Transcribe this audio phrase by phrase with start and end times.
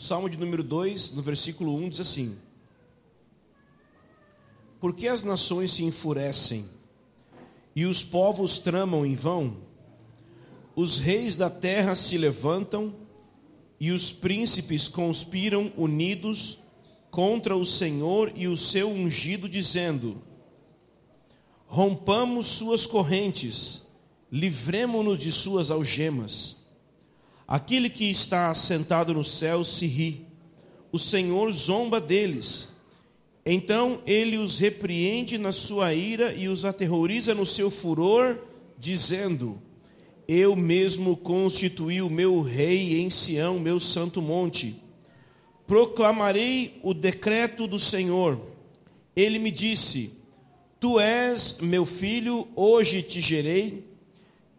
[0.00, 2.38] Salmo de número 2, no versículo 1, diz assim:
[4.80, 6.70] Por que as nações se enfurecem
[7.76, 9.58] e os povos tramam em vão?
[10.74, 12.94] Os reis da terra se levantam
[13.78, 16.56] e os príncipes conspiram unidos
[17.10, 20.22] contra o Senhor e o seu ungido, dizendo:
[21.66, 23.82] Rompamos suas correntes,
[24.32, 26.59] livremo-nos de suas algemas.
[27.50, 30.26] Aquele que está sentado no céu se ri,
[30.90, 32.68] o Senhor zomba deles.
[33.44, 38.38] Então ele os repreende na sua ira e os aterroriza no seu furor,
[38.78, 39.60] dizendo:
[40.26, 44.80] Eu mesmo constituí o meu rei em Sião, meu santo monte
[45.70, 48.40] proclamarei o decreto do Senhor.
[49.14, 50.18] Ele me disse:
[50.80, 53.88] Tu és meu filho, hoje te gerei.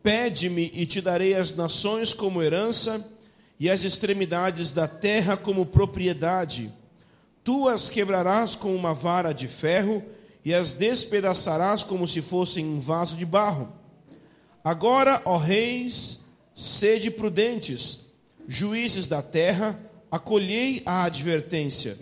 [0.03, 3.07] Pede-me e te darei as nações como herança
[3.59, 6.73] e as extremidades da terra como propriedade.
[7.43, 10.03] Tu as quebrarás com uma vara de ferro
[10.43, 13.71] e as despedaçarás como se fossem um vaso de barro.
[14.63, 16.21] Agora, ó reis,
[16.55, 18.05] sede prudentes,
[18.47, 21.97] juízes da terra, acolhei a advertência.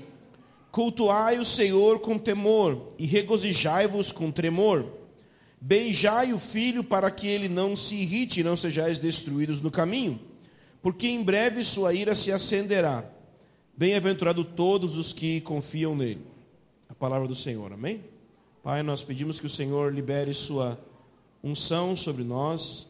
[0.72, 4.98] Cultuai o Senhor com temor e regozijai-vos com tremor.
[5.62, 10.20] Beijai o filho para que ele não se irrite e não sejais destruídos no caminho,
[10.82, 13.04] porque em breve sua ira se acenderá.
[13.76, 16.26] Bem-aventurado todos os que confiam nele.
[16.88, 18.04] A palavra do Senhor, amém?
[18.64, 20.80] Pai, nós pedimos que o Senhor libere sua
[21.44, 22.88] unção sobre nós,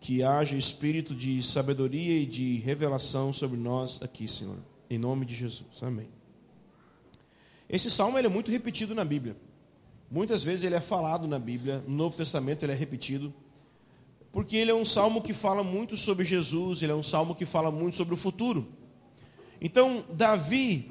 [0.00, 4.58] que haja espírito de sabedoria e de revelação sobre nós aqui, Senhor.
[4.88, 5.82] Em nome de Jesus.
[5.82, 6.08] Amém.
[7.68, 9.36] Esse salmo é muito repetido na Bíblia.
[10.10, 13.32] Muitas vezes ele é falado na Bíblia, no Novo Testamento ele é repetido,
[14.32, 17.46] porque ele é um salmo que fala muito sobre Jesus, ele é um salmo que
[17.46, 18.68] fala muito sobre o futuro.
[19.60, 20.90] Então, Davi,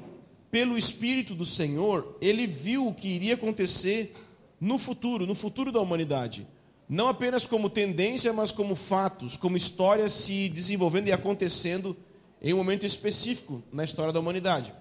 [0.50, 4.14] pelo Espírito do Senhor, ele viu o que iria acontecer
[4.60, 6.46] no futuro, no futuro da humanidade
[6.90, 11.96] não apenas como tendência, mas como fatos, como histórias se desenvolvendo e acontecendo
[12.42, 14.74] em um momento específico na história da humanidade.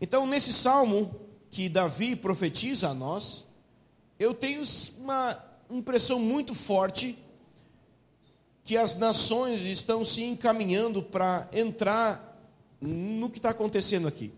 [0.00, 1.14] Então, nesse salmo
[1.54, 3.44] que Davi profetiza a nós,
[4.18, 4.64] eu tenho
[4.98, 7.16] uma impressão muito forte
[8.64, 12.36] que as nações estão se encaminhando para entrar
[12.80, 14.32] no que está acontecendo aqui.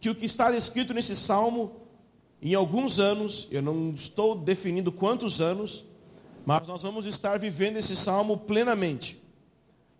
[0.00, 1.76] Que o que está descrito nesse salmo
[2.42, 5.84] em alguns anos, eu não estou definindo quantos anos,
[6.44, 9.22] mas nós vamos estar vivendo esse salmo plenamente.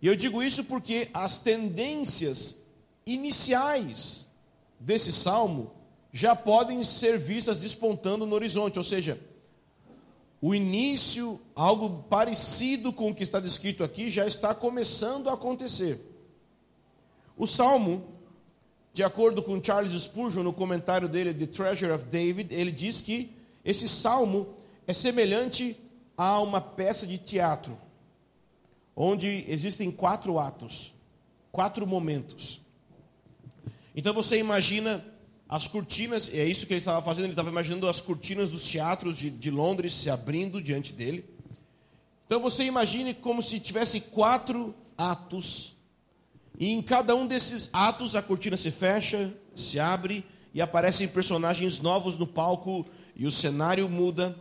[0.01, 2.57] E eu digo isso porque as tendências
[3.05, 4.27] iniciais
[4.77, 5.71] desse salmo
[6.13, 9.19] já podem ser vistas despontando no horizonte, ou seja,
[10.39, 15.99] o início, algo parecido com o que está descrito aqui, já está começando a acontecer.
[17.35, 18.13] O salmo
[18.93, 23.35] de acordo com Charles Spurgeon, no comentário dele de Treasure of David, ele diz que
[23.65, 24.53] esse salmo
[24.85, 25.75] é semelhante
[26.15, 27.75] a uma peça de teatro,
[28.95, 30.93] onde existem quatro atos,
[31.51, 32.61] quatro momentos.
[33.95, 35.03] Então você imagina
[35.47, 39.17] as cortinas, é isso que ele estava fazendo, ele estava imaginando as cortinas dos teatros
[39.17, 41.25] de, de Londres se abrindo diante dele.
[42.25, 45.73] Então você imagine como se tivesse quatro atos
[46.59, 51.79] e em cada um desses atos a cortina se fecha, se abre e aparecem personagens
[51.79, 54.35] novos no palco e o cenário muda.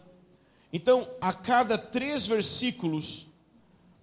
[0.73, 3.27] Então, a cada três versículos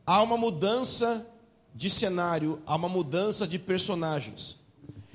[0.05, 1.25] há uma mudança
[1.73, 4.58] de cenário, há uma mudança de personagens.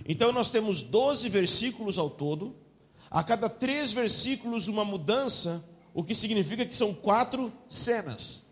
[0.04, 2.54] Então, nós temos 12 versículos ao todo.
[3.10, 8.44] A cada três versículos, uma mudança, o que significa que são quatro cenas.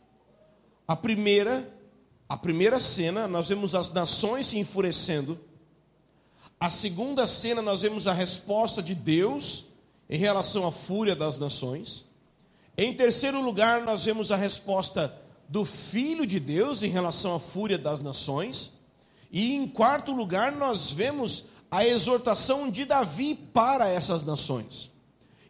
[0.86, 1.72] A primeira
[2.32, 5.38] a primeira cena, nós vemos as nações se enfurecendo.
[6.58, 9.66] A segunda cena, nós vemos a resposta de Deus
[10.08, 12.06] em relação à fúria das nações.
[12.74, 15.14] Em terceiro lugar, nós vemos a resposta
[15.46, 18.72] do Filho de Deus em relação à fúria das nações.
[19.32, 24.92] E em quarto lugar, nós vemos a exortação de Davi para essas nações.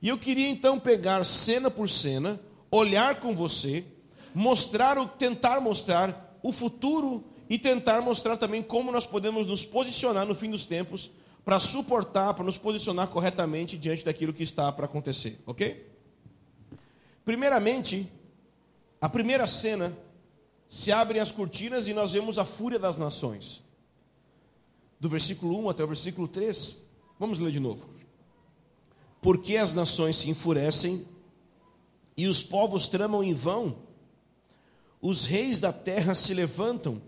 [0.00, 2.40] E eu queria então pegar cena por cena,
[2.70, 3.84] olhar com você,
[4.32, 10.24] mostrar o tentar mostrar o futuro e tentar mostrar também como nós podemos nos posicionar
[10.24, 11.10] no fim dos tempos
[11.44, 15.90] para suportar, para nos posicionar corretamente diante daquilo que está para acontecer, ok?
[17.24, 18.10] Primeiramente,
[19.00, 19.96] a primeira cena
[20.68, 23.62] se abrem as cortinas e nós vemos a fúria das nações.
[25.02, 26.76] Do versículo 1 até o versículo 3,
[27.18, 27.90] vamos ler de novo.
[29.20, 31.04] Porque as nações se enfurecem
[32.16, 33.76] e os povos tramam em vão
[35.02, 37.02] os reis da terra se levantam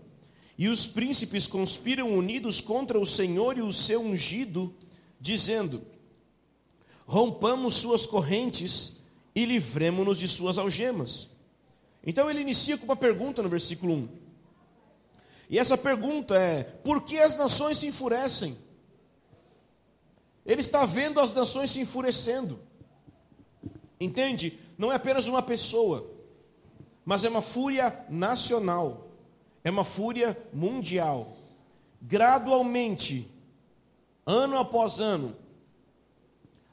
[0.57, 4.73] E os príncipes conspiram unidos contra o Senhor e o seu ungido,
[5.19, 5.81] dizendo:
[7.05, 9.01] Rompamos suas correntes
[9.33, 11.29] e livremos-nos de suas algemas.
[12.05, 14.24] Então ele inicia com uma pergunta no versículo 1.
[15.49, 18.57] E essa pergunta é: por que as nações se enfurecem?
[20.45, 22.59] Ele está vendo as nações se enfurecendo.
[23.99, 24.59] Entende?
[24.77, 26.07] Não é apenas uma pessoa,
[27.03, 29.07] mas é uma fúria nacional,
[29.63, 31.37] é uma fúria mundial.
[32.01, 33.31] Gradualmente,
[34.25, 35.35] ano após ano,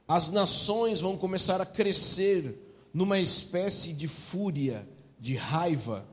[0.06, 2.58] as nações vão começar a crescer
[2.92, 4.86] numa espécie de fúria,
[5.18, 6.06] de raiva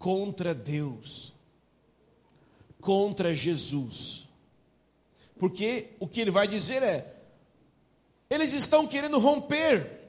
[0.00, 1.34] contra Deus,
[2.80, 4.26] contra Jesus.
[5.38, 7.22] Porque o que ele vai dizer é:
[8.30, 10.08] eles estão querendo romper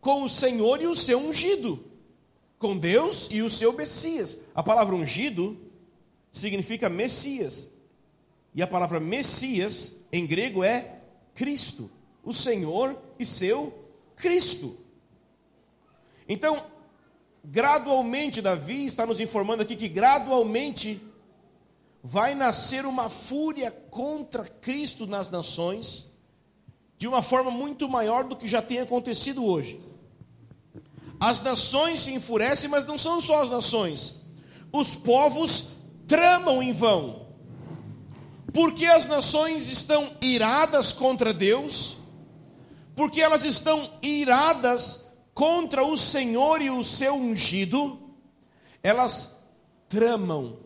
[0.00, 1.84] com o Senhor e o seu ungido,
[2.58, 4.38] com Deus e o seu Messias.
[4.54, 5.60] A palavra ungido
[6.32, 7.68] significa Messias,
[8.54, 10.98] e a palavra Messias em grego é
[11.34, 11.90] Cristo,
[12.24, 13.86] o Senhor e seu
[14.16, 14.78] Cristo.
[16.26, 16.72] Então,
[17.44, 21.00] gradualmente, Davi está nos informando aqui que gradualmente
[22.02, 26.10] vai nascer uma fúria contra Cristo nas nações,
[26.98, 29.80] de uma forma muito maior do que já tem acontecido hoje.
[31.20, 34.20] As nações se enfurecem, mas não são só as nações,
[34.72, 35.68] os povos
[36.08, 37.28] tramam em vão,
[38.52, 41.98] porque as nações estão iradas contra Deus,
[42.96, 47.98] porque elas estão iradas contra o Senhor e o seu ungido,
[48.82, 49.36] elas
[49.88, 50.58] tramam,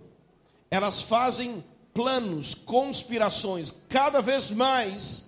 [0.70, 5.26] elas fazem planos, conspirações, cada vez mais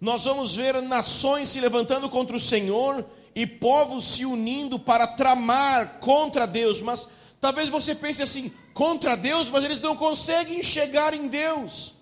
[0.00, 3.06] nós vamos ver nações se levantando contra o Senhor
[3.36, 7.08] e povos se unindo para tramar contra Deus, mas
[7.40, 11.94] talvez você pense assim, contra Deus, mas eles não conseguem chegar em Deus.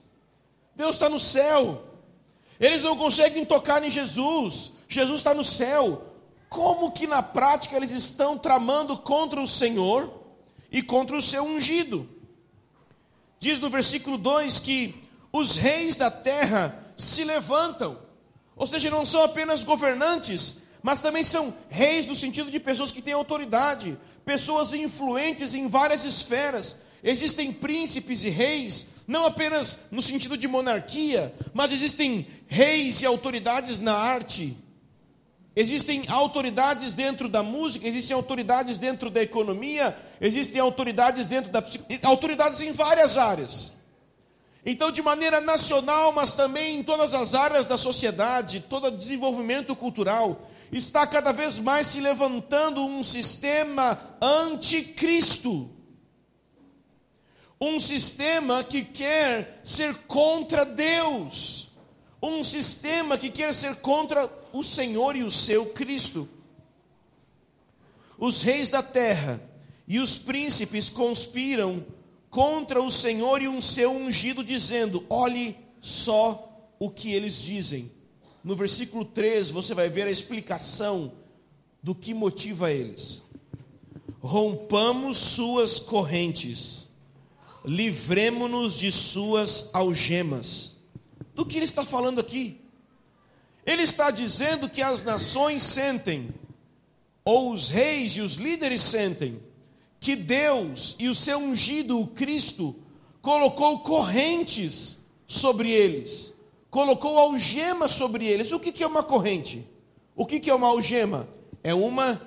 [0.75, 1.85] Deus está no céu.
[2.59, 4.73] Eles não conseguem tocar em Jesus.
[4.88, 6.10] Jesus está no céu
[6.50, 10.12] como que na prática eles estão tramando contra o Senhor
[10.70, 12.08] e contra o seu ungido.
[13.38, 17.97] Diz no versículo 2 que os reis da terra se levantam,
[18.56, 23.00] ou seja, não são apenas governantes, mas também são reis no sentido de pessoas que
[23.00, 26.76] têm autoridade, pessoas influentes em várias esferas.
[27.02, 33.79] Existem príncipes e reis, não apenas no sentido de monarquia, mas existem reis e autoridades
[33.79, 34.56] na arte,
[35.55, 41.62] Existem autoridades dentro da música, existem autoridades dentro da economia, existem autoridades dentro da
[42.05, 43.75] autoridades em várias áreas.
[44.64, 50.50] Então, de maneira nacional, mas também em todas as áreas da sociedade, todo desenvolvimento cultural,
[50.70, 55.70] está cada vez mais se levantando um sistema anticristo.
[57.61, 61.70] Um sistema que quer ser contra Deus.
[62.23, 66.29] Um sistema que quer ser contra o Senhor e o seu Cristo.
[68.19, 69.43] Os reis da terra
[69.88, 71.85] e os príncipes conspiram
[72.31, 77.91] contra o Senhor e o seu ungido, dizendo: Olhe só o que eles dizem.
[78.43, 81.12] No versículo 3 você vai ver a explicação
[81.82, 83.23] do que motiva eles.
[84.20, 86.88] Rompamos suas correntes,
[87.64, 90.76] livremos-nos de suas algemas.
[91.35, 92.60] Do que ele está falando aqui?
[93.64, 96.31] Ele está dizendo que as nações sentem,
[97.25, 99.40] ou os reis e os líderes sentem,
[100.00, 102.75] que Deus e o seu ungido, o Cristo,
[103.21, 106.33] colocou correntes sobre eles,
[106.71, 108.50] colocou algemas sobre eles.
[108.50, 109.67] O que é uma corrente?
[110.17, 111.29] O que é uma algema?
[111.62, 112.21] É uma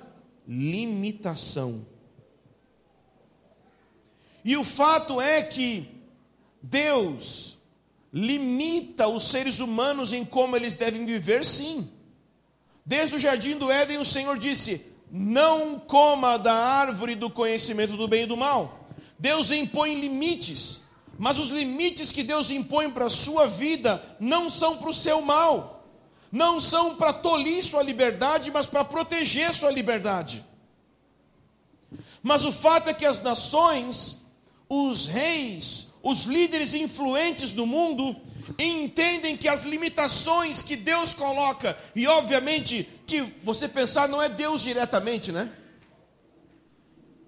[0.46, 1.84] limitação.
[4.44, 5.88] E o fato é que
[6.62, 7.58] Deus
[8.14, 11.90] limita os seres humanos em como eles devem viver, sim.
[12.86, 18.06] Desde o jardim do Éden, o Senhor disse: Não coma da árvore do conhecimento do
[18.06, 18.88] bem e do mal.
[19.18, 20.82] Deus impõe limites,
[21.18, 25.20] mas os limites que Deus impõe para a sua vida não são para o seu
[25.20, 25.84] mal,
[26.30, 30.44] não são para tolir sua liberdade, mas para proteger sua liberdade.
[32.22, 34.24] Mas o fato é que as nações,
[34.68, 38.14] os reis, os líderes influentes do mundo
[38.58, 44.60] entendem que as limitações que Deus coloca, e obviamente que você pensar não é Deus
[44.60, 45.50] diretamente, né?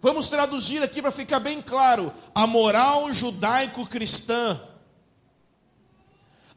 [0.03, 4.61] Vamos traduzir aqui para ficar bem claro: a moral judaico-cristã.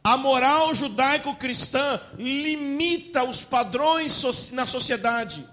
[0.04, 5.48] A moral judaico-cristã limita os padrões na sociedade,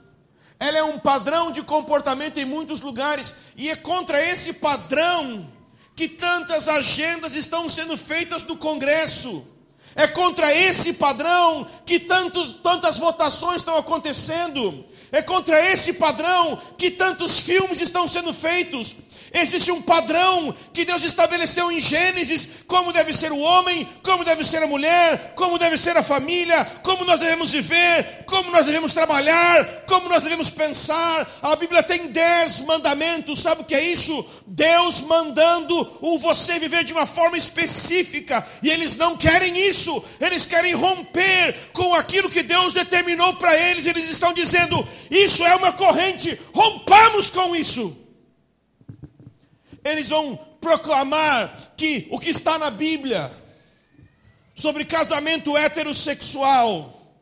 [0.59, 5.56] ela é um padrão de comportamento em muitos lugares, e é contra esse padrão
[5.97, 9.45] que tantas agendas estão sendo feitas no Congresso.
[9.95, 14.85] É contra esse padrão que tantos, tantas votações estão acontecendo.
[15.11, 18.95] É contra esse padrão que tantos filmes estão sendo feitos.
[19.39, 24.43] Existe um padrão que Deus estabeleceu em Gênesis: como deve ser o homem, como deve
[24.43, 28.95] ser a mulher, como deve ser a família, como nós devemos viver, como nós devemos
[28.95, 31.39] trabalhar, como nós devemos pensar.
[31.43, 34.27] A Bíblia tem dez mandamentos, sabe o que é isso?
[34.47, 40.47] Deus mandando o você viver de uma forma específica, e eles não querem isso, eles
[40.47, 43.85] querem romper com aquilo que Deus determinou para eles.
[43.85, 48.06] Eles estão dizendo: isso é uma corrente, rompamos com isso
[49.93, 53.31] eles vão proclamar que o que está na Bíblia
[54.55, 57.15] sobre casamento heterossexual,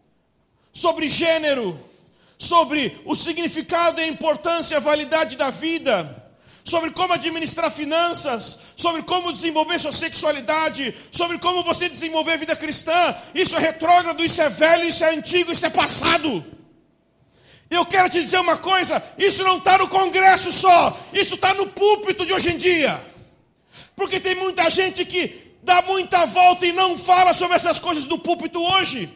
[0.72, 1.78] sobre gênero,
[2.38, 6.24] sobre o significado e a importância e a validade da vida,
[6.64, 12.56] sobre como administrar finanças, sobre como desenvolver sua sexualidade, sobre como você desenvolver a vida
[12.56, 13.14] cristã.
[13.34, 16.44] Isso é retrógrado, isso é velho, isso é antigo, isso é passado.
[17.70, 21.66] Eu quero te dizer uma coisa: isso não está no Congresso só, isso está no
[21.66, 23.00] púlpito de hoje em dia.
[23.96, 28.18] Porque tem muita gente que dá muita volta e não fala sobre essas coisas do
[28.18, 29.12] púlpito hoje.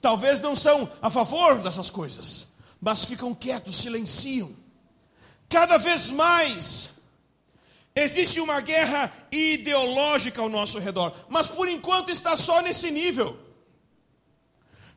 [0.00, 2.46] Talvez não são a favor dessas coisas,
[2.80, 4.56] mas ficam quietos, silenciam.
[5.48, 6.90] Cada vez mais
[7.94, 13.47] existe uma guerra ideológica ao nosso redor, mas por enquanto está só nesse nível.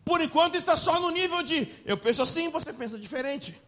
[0.03, 3.59] Por enquanto está só no nível de eu penso assim, você pensa diferente.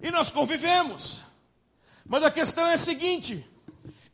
[0.00, 1.22] E nós convivemos.
[2.06, 3.44] Mas a questão é a seguinte: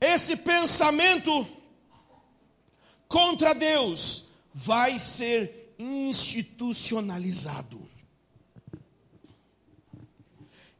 [0.00, 1.46] esse pensamento
[3.06, 7.88] contra Deus vai ser institucionalizado.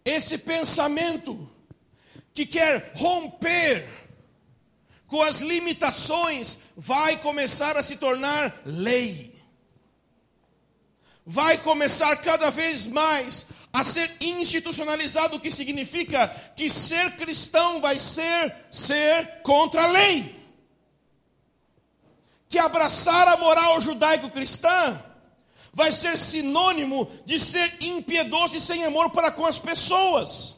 [0.05, 1.49] Esse pensamento
[2.35, 3.89] que quer romper
[5.07, 9.34] com as limitações vai começar a se tornar lei
[11.27, 17.99] vai começar cada vez mais a ser institucionalizado, o que significa que ser cristão vai
[17.99, 20.45] ser ser contra a lei.
[22.49, 25.03] Que abraçar a moral judaico-cristã
[25.73, 30.57] vai ser sinônimo de ser impiedoso e sem amor para com as pessoas.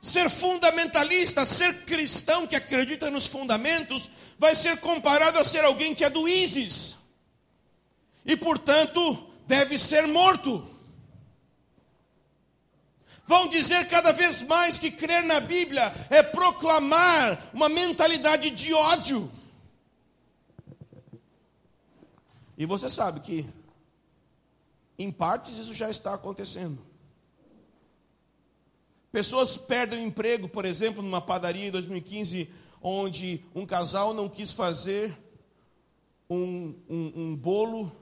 [0.00, 6.04] Ser fundamentalista, ser cristão que acredita nos fundamentos, vai ser comparado a ser alguém que
[6.04, 7.01] é do ISIS
[8.24, 10.68] e, portanto, deve ser morto.
[13.26, 19.30] Vão dizer cada vez mais que crer na Bíblia é proclamar uma mentalidade de ódio.
[22.58, 23.48] E você sabe que,
[24.98, 26.78] em partes, isso já está acontecendo.
[29.10, 32.50] Pessoas perdem o emprego, por exemplo, numa padaria em 2015,
[32.80, 35.16] onde um casal não quis fazer
[36.28, 37.92] um, um, um bolo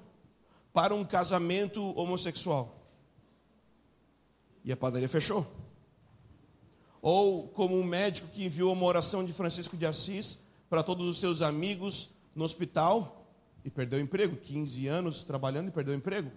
[0.73, 2.77] para um casamento homossexual.
[4.65, 5.47] E a padaria fechou.
[7.03, 11.19] Ou como um médico que enviou uma oração de Francisco de Assis para todos os
[11.19, 13.27] seus amigos no hospital
[13.65, 16.31] e perdeu o emprego, 15 anos trabalhando e perdeu o emprego.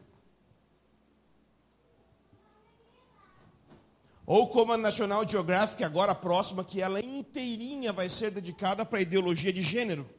[4.25, 9.01] Ou como a National Geographic, agora próxima, que ela inteirinha vai ser dedicada para a
[9.01, 10.09] ideologia de gênero.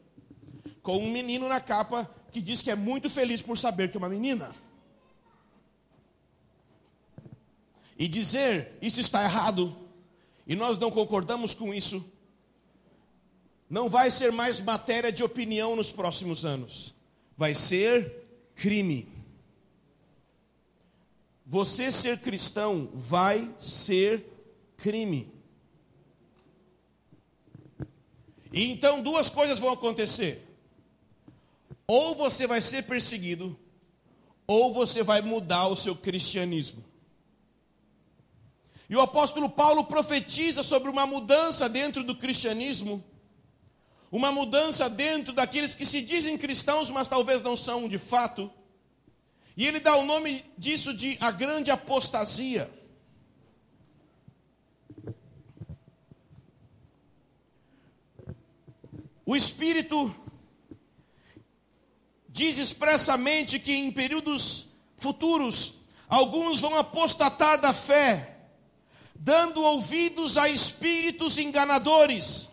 [0.84, 3.98] Com um menino na capa que diz que é muito feliz por saber que é
[3.98, 4.54] uma menina.
[7.98, 9.74] E dizer isso está errado,
[10.46, 12.04] e nós não concordamos com isso,
[13.70, 16.94] não vai ser mais matéria de opinião nos próximos anos,
[17.36, 19.08] vai ser crime.
[21.46, 24.26] Você ser cristão vai ser
[24.76, 25.32] crime.
[28.52, 30.43] E então duas coisas vão acontecer.
[31.86, 33.58] Ou você vai ser perseguido,
[34.46, 36.84] ou você vai mudar o seu cristianismo.
[38.88, 43.02] E o apóstolo Paulo profetiza sobre uma mudança dentro do cristianismo,
[44.10, 48.50] uma mudança dentro daqueles que se dizem cristãos, mas talvez não são de fato.
[49.56, 52.70] E ele dá o nome disso de a grande apostasia.
[59.26, 60.14] O Espírito
[62.34, 64.66] diz expressamente que em períodos
[64.98, 65.74] futuros
[66.08, 68.38] alguns vão apostatar da fé,
[69.14, 72.48] dando ouvidos a espíritos enganadores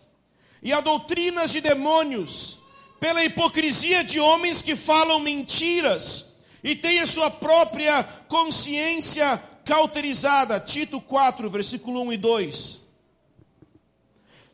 [0.62, 2.60] e a doutrinas de demônios,
[3.00, 10.60] pela hipocrisia de homens que falam mentiras e tem a sua própria consciência cauterizada.
[10.60, 12.80] Tito 4, versículo 1 e 2.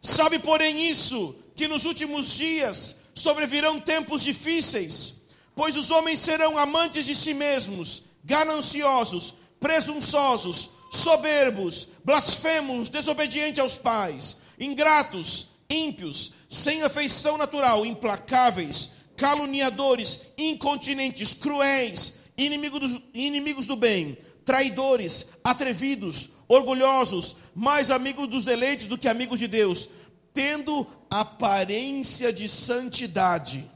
[0.02, 5.17] Sabe, porém, isso, que nos últimos dias sobrevirão tempos difíceis,
[5.58, 14.36] pois os homens serão amantes de si mesmos, gananciosos, presunçosos, soberbos, blasfemos, desobedientes aos pais,
[14.56, 26.28] ingratos, ímpios, sem afeição natural, implacáveis, caluniadores, incontinentes, cruéis, inimigos inimigos do bem, traidores, atrevidos,
[26.46, 29.90] orgulhosos, mais amigos dos deleites do que amigos de Deus,
[30.32, 33.68] tendo aparência de santidade,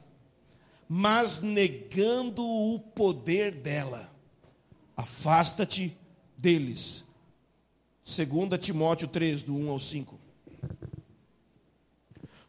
[0.95, 4.13] mas negando o poder dela.
[4.95, 5.97] Afasta-te
[6.37, 7.07] deles.
[8.05, 10.21] 2 Timóteo 3, do 1 ao 5.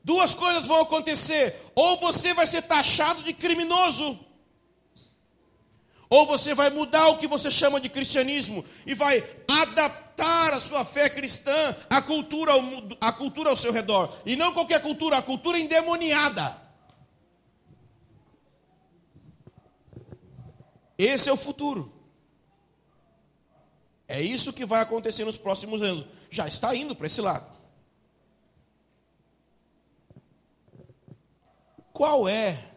[0.03, 4.19] Duas coisas vão acontecer: ou você vai ser taxado de criminoso,
[6.09, 10.83] ou você vai mudar o que você chama de cristianismo e vai adaptar a sua
[10.83, 12.51] fé cristã à cultura,
[13.00, 14.13] à cultura ao seu redor.
[14.25, 16.62] E não qualquer cultura, a cultura endemoniada.
[21.03, 21.91] Esse é o futuro.
[24.07, 26.05] É isso que vai acontecer nos próximos anos.
[26.29, 27.45] Já está indo para esse lado.
[31.91, 32.72] Qual é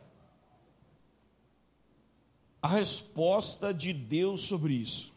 [2.61, 5.15] a resposta de Deus sobre isso?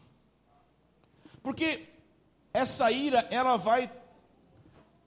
[1.42, 1.88] Porque
[2.52, 3.90] essa ira, ela vai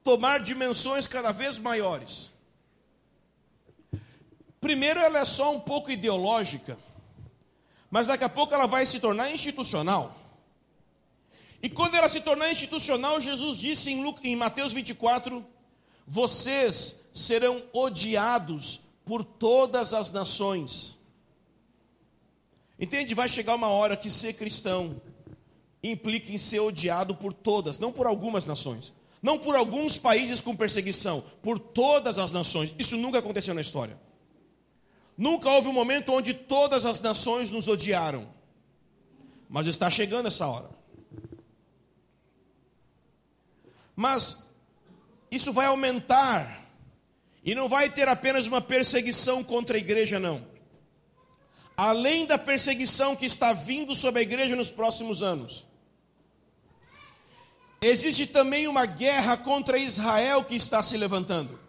[0.03, 2.31] tomar dimensões cada vez maiores.
[4.59, 6.77] Primeiro, ela é só um pouco ideológica,
[7.93, 10.17] mas daqui a pouco ela vai se tornar institucional.
[11.61, 15.45] E quando ela se tornar institucional, Jesus disse em, Lucas, em Mateus 24:
[16.07, 20.97] Vocês serão odiados por todas as nações.
[22.79, 23.13] Entende?
[23.13, 24.99] Vai chegar uma hora que ser cristão
[25.83, 30.55] implica em ser odiado por todas, não por algumas nações, não por alguns países com
[30.55, 32.73] perseguição, por todas as nações.
[32.79, 33.99] Isso nunca aconteceu na história.
[35.17, 38.27] Nunca houve um momento onde todas as nações nos odiaram.
[39.47, 40.69] Mas está chegando essa hora.
[43.95, 44.47] Mas
[45.29, 46.67] isso vai aumentar
[47.43, 50.47] e não vai ter apenas uma perseguição contra a igreja, não.
[51.75, 55.65] Além da perseguição que está vindo sobre a igreja nos próximos anos,
[57.81, 61.62] existe também uma guerra contra Israel que está se levantando.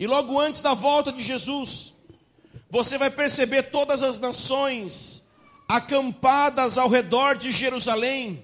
[0.00, 1.92] E logo antes da volta de Jesus,
[2.70, 5.22] você vai perceber todas as nações
[5.68, 8.42] acampadas ao redor de Jerusalém.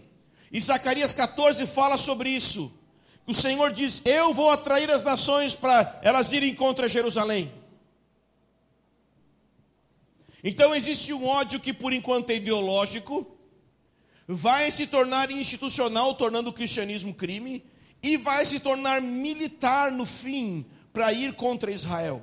[0.53, 2.71] E Zacarias 14 fala sobre isso.
[3.27, 7.51] O Senhor diz: Eu vou atrair as nações para elas irem contra Jerusalém.
[10.45, 13.27] Então existe um ódio que por enquanto é ideológico,
[14.29, 17.65] vai se tornar institucional, tornando o cristianismo crime,
[18.03, 22.23] e vai se tornar militar no fim, para ir contra Israel.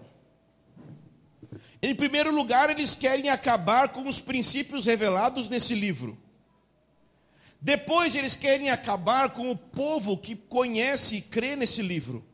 [1.79, 6.17] Em primeiro lugar, eles querem acabar com os princípios revelados nesse livro.
[7.62, 12.25] Depois eles querem acabar com o povo que conhece e crê nesse livro.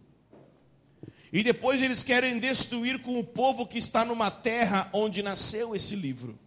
[1.34, 5.93] E depois eles querem destruir com o povo que está numa terra onde nasceu esse
[5.93, 6.39] livro.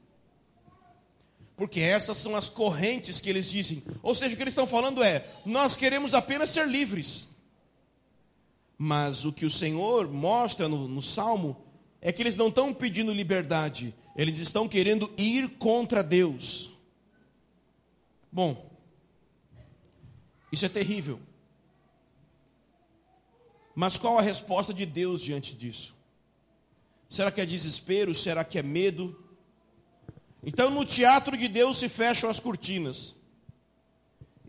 [1.55, 3.83] Porque essas são as correntes que eles dizem.
[4.03, 7.32] Ou seja, o que eles estão falando é: nós queremos apenas ser livres.
[8.85, 11.65] Mas o que o Senhor mostra no, no Salmo
[12.01, 16.73] é que eles não estão pedindo liberdade, eles estão querendo ir contra Deus.
[18.33, 18.69] Bom,
[20.51, 21.21] isso é terrível.
[23.73, 25.95] Mas qual a resposta de Deus diante disso?
[27.09, 28.13] Será que é desespero?
[28.13, 29.17] Será que é medo?
[30.43, 33.15] Então, no teatro de Deus se fecham as cortinas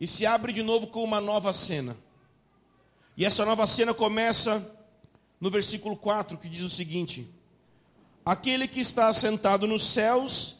[0.01, 1.95] e se abre de novo com uma nova cena.
[3.15, 4.65] E essa nova cena começa
[5.39, 7.27] no versículo 4, que diz o seguinte:
[8.25, 10.57] Aquele que está assentado nos céus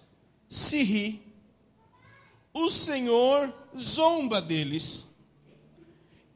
[0.48, 1.22] se ri,
[2.54, 5.08] o Senhor zomba deles.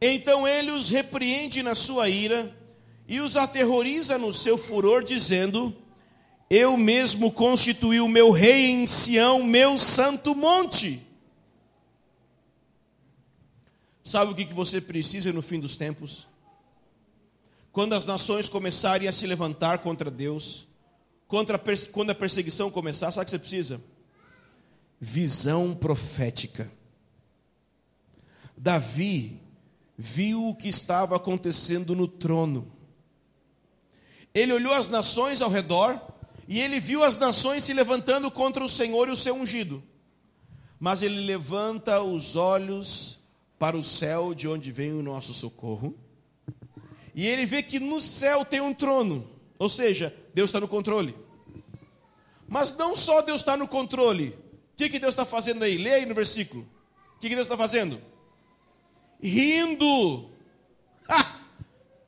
[0.01, 2.55] Então ele os repreende na sua ira
[3.07, 5.75] e os aterroriza no seu furor, dizendo:
[6.49, 11.06] Eu mesmo constituí o meu rei em Sião, meu santo monte.
[14.07, 16.25] Sabe o que você precisa no fim dos tempos?
[17.73, 20.65] Quando as nações começarem a se levantar contra Deus,
[21.27, 23.81] contra a quando a perseguição começar, sabe o que você precisa?
[24.97, 26.71] Visão profética.
[28.55, 29.41] Davi
[29.97, 32.71] viu o que estava acontecendo no trono.
[34.33, 36.01] Ele olhou as nações ao redor
[36.47, 39.83] e ele viu as nações se levantando contra o Senhor e o seu ungido.
[40.79, 43.26] Mas ele levanta os olhos
[43.57, 45.95] para o céu, de onde vem o nosso socorro.
[47.15, 51.15] E ele vê que no céu tem um trono, ou seja, Deus está no controle.
[52.47, 54.29] Mas não só Deus está no controle,
[54.73, 55.77] o que, que Deus está fazendo aí?
[55.77, 56.67] Leia aí no versículo.
[57.15, 57.99] O que, que Deus está fazendo?
[59.19, 60.29] Rindo.
[61.09, 61.41] Ah,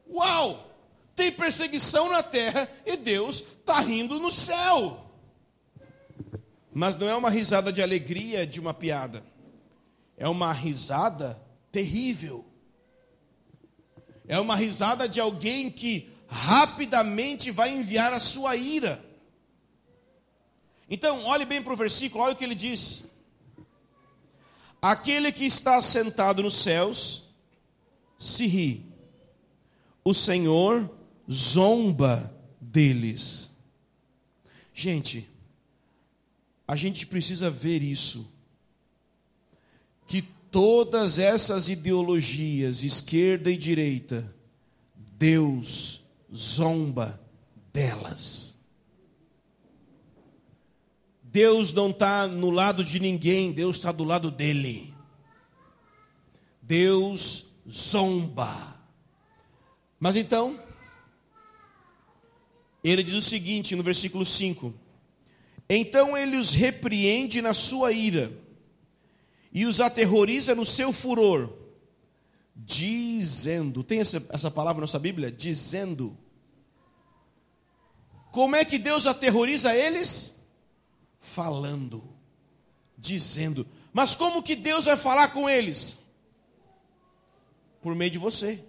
[0.08, 0.68] uau!
[1.16, 5.06] Tem perseguição na terra e Deus está rindo no céu.
[6.72, 9.24] Mas não é uma risada de alegria de uma piada.
[10.20, 12.46] É uma risada terrível.
[14.28, 19.04] É uma risada de alguém que rapidamente vai enviar a sua ira.
[20.90, 23.06] Então, olhe bem para o versículo, olha o que ele diz.
[24.82, 27.26] Aquele que está sentado nos céus
[28.18, 28.86] se ri,
[30.04, 30.90] o Senhor
[31.32, 33.52] zomba deles.
[34.74, 35.28] Gente,
[36.68, 38.30] a gente precisa ver isso.
[40.52, 44.34] Todas essas ideologias, esquerda e direita,
[44.96, 47.22] Deus zomba
[47.72, 48.56] delas.
[51.22, 54.92] Deus não está no lado de ninguém, Deus está do lado dele.
[56.64, 58.76] Deus zomba.
[60.00, 60.60] Mas então,
[62.84, 64.74] ele diz o seguinte no versículo 5:
[65.70, 68.49] Então ele os repreende na sua ira
[69.52, 71.52] e os aterroriza no seu furor,
[72.56, 75.32] dizendo: tem essa, essa palavra na nossa Bíblia?
[75.32, 76.18] Dizendo.
[78.32, 80.36] Como é que Deus aterroriza eles?
[81.20, 82.04] Falando,
[82.96, 83.66] dizendo.
[83.92, 85.98] Mas como que Deus vai falar com eles?
[87.82, 88.64] Por meio de você,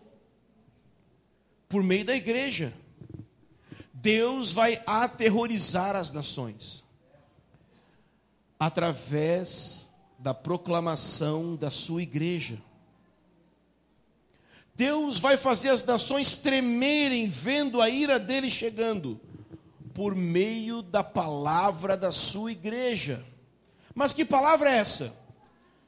[1.69, 2.73] por meio da igreja.
[3.93, 6.83] Deus vai aterrorizar as nações
[8.59, 9.90] através
[10.21, 12.59] da proclamação da sua igreja.
[14.75, 19.19] Deus vai fazer as nações tremerem vendo a ira dele chegando
[19.95, 23.25] por meio da palavra da sua igreja.
[23.95, 25.15] Mas que palavra é essa?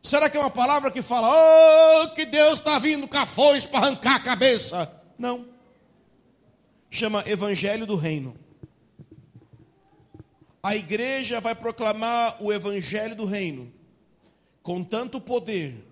[0.03, 4.17] Será que é uma palavra que fala, oh, que Deus está vindo cafões para arrancar
[4.17, 4.93] a cabeça?
[5.17, 5.47] Não
[6.91, 8.37] chama Evangelho do Reino.
[10.63, 13.73] A igreja vai proclamar o Evangelho do Reino
[14.63, 15.85] com tanto poder,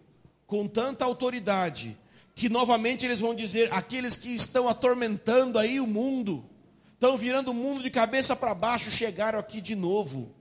[0.46, 1.96] com tanta autoridade,
[2.34, 6.44] que novamente eles vão dizer: aqueles que estão atormentando aí o mundo,
[6.94, 10.34] estão virando o mundo de cabeça para baixo, chegaram aqui de novo,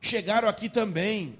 [0.00, 1.38] chegaram aqui também.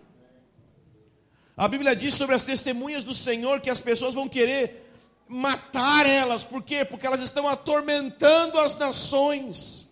[1.57, 4.93] A Bíblia diz sobre as testemunhas do Senhor que as pessoas vão querer
[5.27, 6.45] matar elas.
[6.45, 6.85] Por quê?
[6.85, 9.89] Porque elas estão atormentando as nações.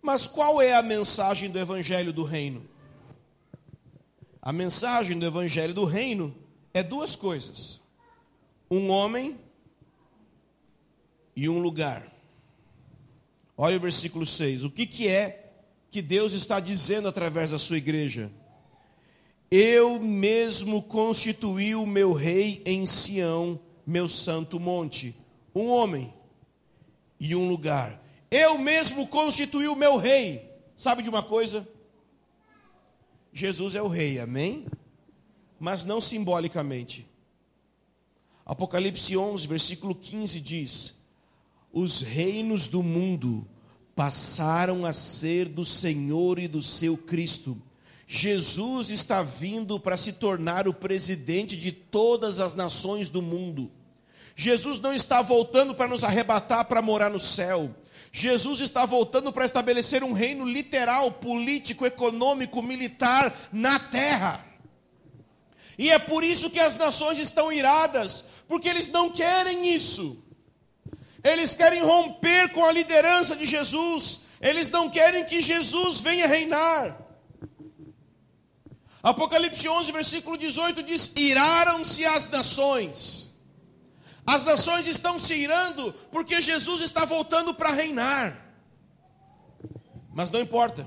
[0.00, 2.69] Mas qual é a mensagem do Evangelho do Reino?
[4.42, 6.34] A mensagem do Evangelho do Reino
[6.72, 7.80] é duas coisas:
[8.70, 9.38] um homem
[11.36, 12.10] e um lugar.
[13.56, 14.64] Olha o versículo 6.
[14.64, 15.52] O que, que é
[15.90, 18.30] que Deus está dizendo através da sua igreja?
[19.50, 25.14] Eu mesmo constituí o meu rei em Sião, meu santo monte.
[25.54, 26.14] Um homem
[27.18, 28.00] e um lugar.
[28.30, 30.48] Eu mesmo constituí o meu rei.
[30.76, 31.68] Sabe de uma coisa?
[33.32, 34.66] Jesus é o rei, amém?
[35.58, 37.06] Mas não simbolicamente.
[38.44, 40.94] Apocalipse 11, versículo 15 diz:
[41.72, 43.46] Os reinos do mundo
[43.94, 47.60] passaram a ser do Senhor e do seu Cristo
[48.12, 53.70] Jesus está vindo para se tornar o presidente de todas as nações do mundo.
[54.34, 57.72] Jesus não está voltando para nos arrebatar para morar no céu.
[58.12, 64.44] Jesus está voltando para estabelecer um reino literal, político, econômico, militar na terra.
[65.78, 70.22] E é por isso que as nações estão iradas, porque eles não querem isso.
[71.22, 74.20] Eles querem romper com a liderança de Jesus.
[74.40, 76.98] Eles não querem que Jesus venha reinar.
[79.02, 83.29] Apocalipse 11, versículo 18 diz: Iraram-se as nações.
[84.26, 88.36] As nações estão se irando porque Jesus está voltando para reinar.
[90.12, 90.86] Mas não importa.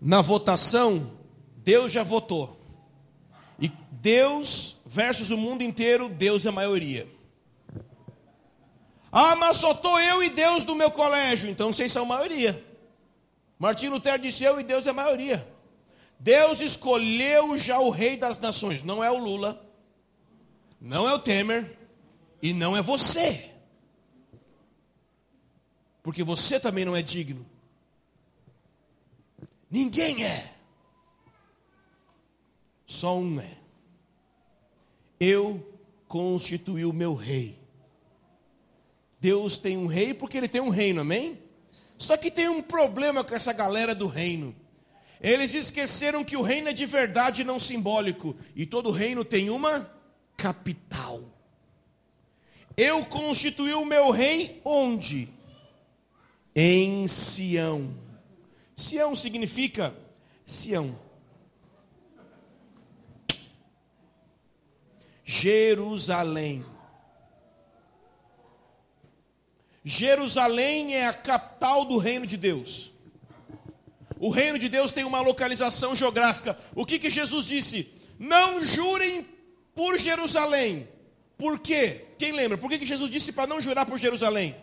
[0.00, 1.12] Na votação,
[1.58, 2.58] Deus já votou.
[3.58, 7.06] E Deus versus o mundo inteiro, Deus é maioria.
[9.12, 12.64] Ah, mas só estou eu e Deus do meu colégio, então vocês são maioria.
[13.58, 15.46] Martinho Lutero disse: Eu e Deus é a maioria.
[16.18, 18.82] Deus escolheu já o rei das nações.
[18.82, 19.60] Não é o Lula,
[20.80, 21.76] não é o Temer
[22.40, 23.50] e não é você.
[26.02, 27.44] Porque você também não é digno.
[29.70, 30.54] Ninguém é.
[32.86, 33.58] Só um é.
[35.20, 37.58] Eu constituí o meu rei.
[39.20, 41.38] Deus tem um rei porque ele tem um reino, amém?
[41.98, 44.56] Só que tem um problema com essa galera do reino.
[45.20, 48.34] Eles esqueceram que o reino é de verdade, não simbólico.
[48.56, 49.99] E todo reino tem uma
[50.40, 51.22] capital.
[52.74, 55.28] Eu constituí o meu rei onde?
[56.56, 57.94] Em Sião.
[58.74, 59.94] Sião significa
[60.46, 60.98] Sião.
[65.22, 66.64] Jerusalém.
[69.84, 72.90] Jerusalém é a capital do reino de Deus.
[74.18, 76.58] O reino de Deus tem uma localização geográfica.
[76.74, 77.92] O que, que Jesus disse?
[78.18, 79.26] Não jurem
[79.74, 80.88] por Jerusalém.
[81.36, 82.06] Por quê?
[82.18, 82.58] Quem lembra?
[82.58, 84.54] Por que, que Jesus disse para não jurar por Jerusalém?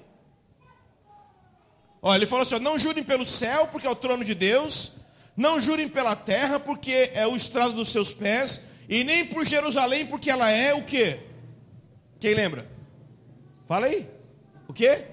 [2.01, 4.95] Olha, ele falou assim: ó, não jurem pelo céu, porque é o trono de Deus.
[5.35, 8.67] Não jurem pela terra, porque é o estrado dos seus pés.
[8.89, 11.19] E nem por Jerusalém, porque ela é o quê?
[12.19, 12.69] Quem lembra?
[13.67, 14.07] Fala aí.
[14.67, 15.05] O quê?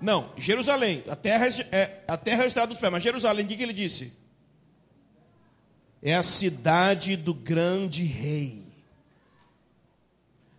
[0.00, 1.04] Não, Jerusalém.
[1.08, 2.92] A terra é, a terra é o estrado dos pés.
[2.92, 4.19] Mas Jerusalém, o que, que ele disse?
[6.02, 8.64] É a cidade do grande rei.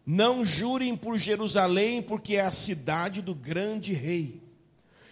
[0.06, 4.42] Não jurem por Jerusalém, porque é a cidade do grande rei.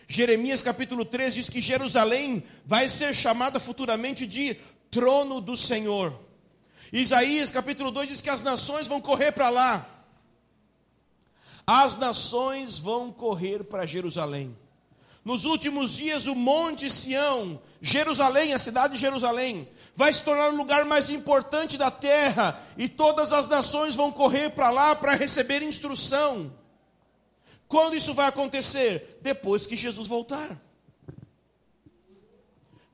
[0.07, 4.55] Jeremias capítulo 3 diz que Jerusalém vai ser chamada futuramente de
[4.89, 6.19] trono do Senhor.
[6.91, 9.87] Isaías capítulo 2 diz que as nações vão correr para lá.
[11.65, 14.57] As nações vão correr para Jerusalém.
[15.23, 19.67] Nos últimos dias, o Monte Sião, Jerusalém, a cidade de Jerusalém,
[19.99, 24.51] vai se tornar o lugar mais importante da terra, e todas as nações vão correr
[24.51, 26.53] para lá para receber instrução.
[27.67, 29.19] Quando isso vai acontecer?
[29.21, 30.57] Depois que Jesus voltar.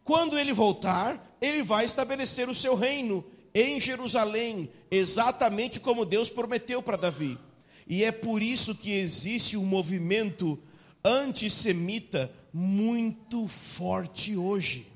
[0.04, 6.82] Quando ele voltar, ele vai estabelecer o seu reino em Jerusalém, exatamente como Deus prometeu
[6.82, 7.38] para Davi.
[7.86, 10.60] E é por isso que existe um movimento
[11.04, 14.95] antissemita muito forte hoje.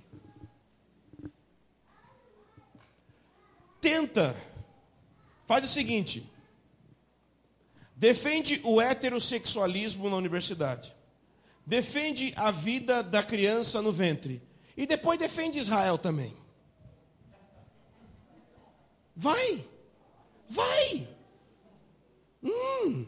[3.82, 4.36] Tenta,
[5.46, 6.30] faz o seguinte:
[7.96, 10.96] defende o heterossexualismo na universidade,
[11.66, 14.42] defende a vida da criança no ventre,
[14.76, 16.36] e depois defende Israel também.
[19.16, 19.66] Vai,
[20.50, 21.10] vai.
[22.42, 23.06] Hum,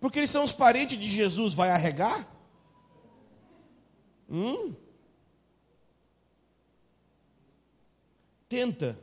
[0.00, 2.28] porque eles são os parentes de Jesus, vai arregar?
[4.28, 4.74] Hum.
[8.48, 8.98] Tenta,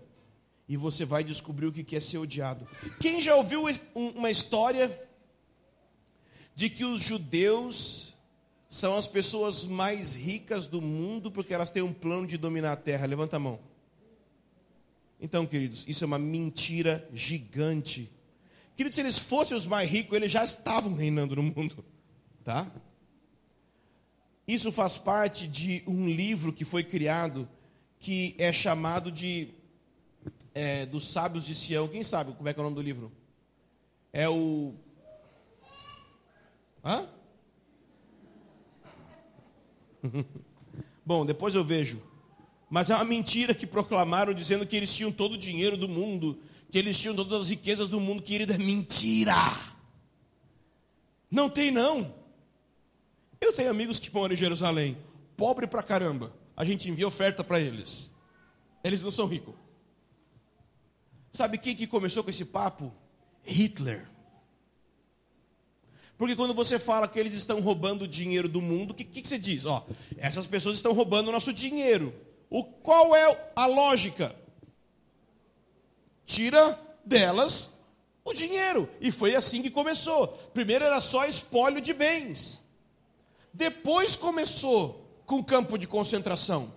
[0.72, 2.66] e você vai descobrir o que é ser odiado.
[3.02, 4.98] Quem já ouviu uma história
[6.56, 8.16] de que os judeus
[8.70, 12.78] são as pessoas mais ricas do mundo porque elas têm um plano de dominar a
[12.78, 13.06] terra?
[13.06, 13.60] Levanta a mão.
[15.20, 18.10] Então, queridos, isso é uma mentira gigante.
[18.78, 21.84] Queridos, se eles fossem os mais ricos, eles já estavam reinando no mundo,
[22.46, 22.72] tá?
[24.48, 27.46] Isso faz parte de um livro que foi criado
[28.00, 29.54] que é chamado de
[30.54, 31.88] é, dos sábios de Sião.
[31.88, 33.12] Quem sabe como é que é o nome do livro?
[34.14, 34.74] É o
[36.84, 37.08] Hã?
[41.06, 42.02] Bom, depois eu vejo.
[42.70, 46.42] Mas é uma mentira que proclamaram dizendo que eles tinham todo o dinheiro do mundo,
[46.72, 49.36] que eles tinham todas as riquezas do mundo, querido, é mentira.
[51.30, 52.16] Não tem não.
[53.40, 54.98] Eu tenho amigos que moram em Jerusalém,
[55.36, 56.34] pobre pra caramba.
[56.56, 58.10] A gente envia oferta para eles.
[58.84, 59.56] Eles não são ricos.
[61.32, 62.92] Sabe quem que começou com esse papo?
[63.44, 64.08] Hitler.
[66.18, 69.22] Porque quando você fala que eles estão roubando o dinheiro do mundo, o que, que,
[69.22, 69.66] que, você diz?
[69.66, 69.84] Ó,
[70.18, 72.14] essas pessoas estão roubando o nosso dinheiro.
[72.50, 74.36] O, qual é a lógica?
[76.26, 77.72] Tira delas
[78.24, 78.88] o dinheiro.
[79.00, 80.28] E foi assim que começou.
[80.54, 82.62] Primeiro era só espólio de bens.
[83.54, 86.74] Depois começou com o campo de concentração.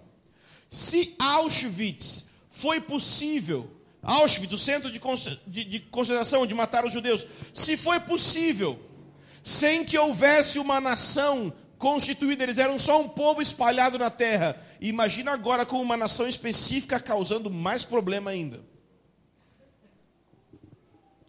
[0.70, 3.70] Se Auschwitz foi possível,
[4.04, 5.00] Auschwitz, o centro de,
[5.46, 8.78] de, de concentração onde mataram os judeus, se foi possível,
[9.42, 14.62] sem que houvesse uma nação constituída, eles eram só um povo espalhado na terra.
[14.80, 18.62] Imagina agora com uma nação específica causando mais problema ainda.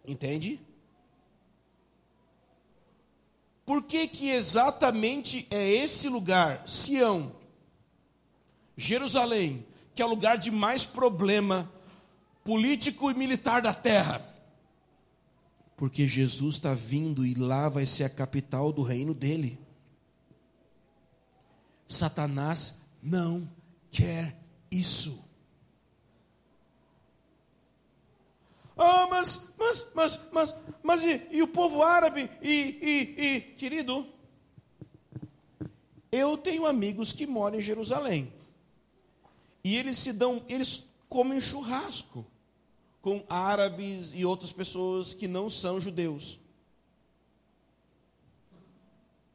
[0.05, 0.59] Entende?
[3.65, 7.35] Por que, que exatamente é esse lugar, Sião,
[8.77, 11.71] Jerusalém, que é o lugar de mais problema
[12.45, 14.23] político e militar da terra?
[15.75, 19.59] Porque Jesus está vindo e lá vai ser a capital do reino dele.
[21.89, 23.49] Satanás não
[23.91, 24.39] quer
[24.71, 25.21] isso.
[28.77, 32.29] Ah, mas, mas, mas, mas, mas e, e o povo árabe?
[32.41, 34.07] E, e, e, querido,
[36.11, 38.31] eu tenho amigos que moram em Jerusalém.
[39.63, 42.25] E eles se dão, eles comem churrasco
[43.05, 46.39] com árabes e outras pessoas que não são judeus.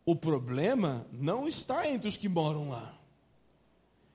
[0.04, 2.98] O problema não está entre os que moram lá.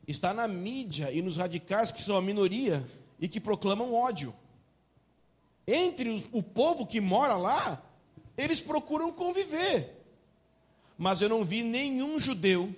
[0.06, 2.86] Está na mídia e nos radicais que são a minoria
[3.18, 4.36] e que proclamam ódio.
[5.66, 7.82] Entre os, o povo que mora lá,
[8.36, 10.06] eles procuram conviver.
[10.98, 12.76] Mas eu não vi nenhum judeu,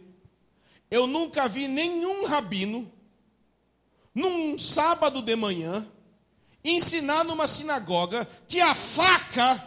[0.91, 2.91] eu nunca vi nenhum rabino,
[4.13, 5.91] num sábado de manhã,
[6.63, 9.63] ensinar numa sinagoga que a faca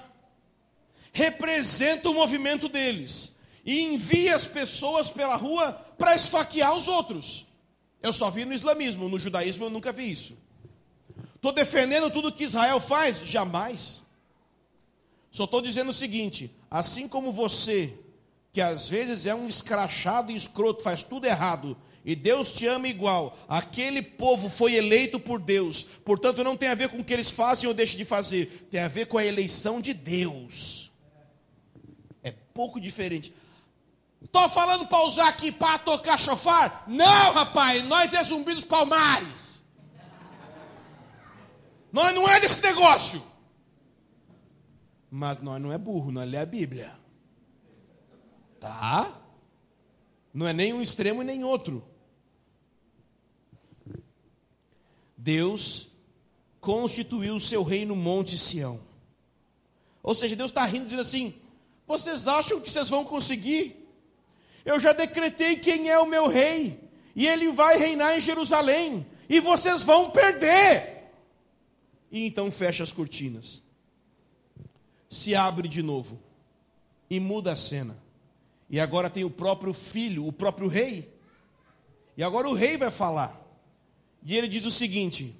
[1.12, 7.46] representa o movimento deles e envia as pessoas pela rua para esfaquear os outros.
[8.02, 10.36] Eu só vi no islamismo, no judaísmo eu nunca vi isso.
[11.34, 13.18] Estou defendendo tudo que Israel faz?
[13.20, 14.02] Jamais.
[15.30, 17.98] Só estou dizendo o seguinte: assim como você,
[18.52, 22.88] que às vezes é um escrachado e escroto, faz tudo errado, e Deus te ama
[22.88, 27.12] igual, aquele povo foi eleito por Deus, portanto não tem a ver com o que
[27.12, 30.90] eles fazem ou deixam de fazer, tem a ver com a eleição de Deus.
[32.22, 33.32] É pouco diferente.
[34.22, 36.84] Estou falando para usar aqui para tocar chofar?
[36.86, 39.60] Não, rapaz, nós é zumbi dos palmares.
[41.92, 43.22] Nós não é desse negócio.
[45.10, 46.92] Mas nós não é burro, nós lê a Bíblia.
[48.60, 49.20] Tá?
[50.32, 51.89] Não é nem um extremo e nem outro.
[55.20, 55.88] Deus
[56.60, 58.80] constituiu o seu reino no Monte Sião.
[60.02, 61.34] Ou seja, Deus está rindo, dizendo assim:
[61.86, 63.76] vocês acham que vocês vão conseguir?
[64.64, 66.80] Eu já decretei quem é o meu rei,
[67.14, 71.00] e ele vai reinar em Jerusalém, e vocês vão perder
[72.10, 73.62] e então fecha as cortinas.
[75.08, 76.18] Se abre de novo
[77.08, 77.96] e muda a cena.
[78.68, 81.12] E agora tem o próprio filho, o próprio rei.
[82.16, 83.39] E agora o rei vai falar.
[84.24, 85.34] E ele diz o seguinte: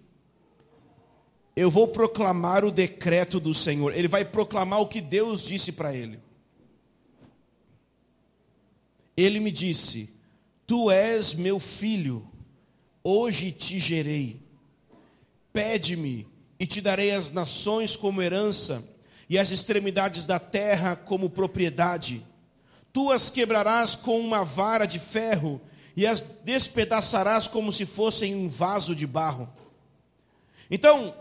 [1.54, 3.94] Eu vou proclamar o decreto do Senhor.
[3.94, 6.18] Ele vai proclamar o que Deus disse para ele.
[9.16, 10.12] Ele me disse:
[10.66, 12.28] Tu és meu filho,
[13.04, 14.40] hoje te gerei.
[15.52, 16.26] Pede-me
[16.58, 18.84] e te darei as nações como herança,
[19.28, 22.24] e as extremidades da terra como propriedade.
[22.92, 25.60] Tu as quebrarás com uma vara de ferro,
[26.00, 29.46] e as despedaçarás como se fossem um vaso de barro.
[30.70, 31.14] Então,